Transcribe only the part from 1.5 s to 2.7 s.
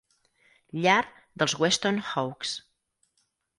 Weston Hawks.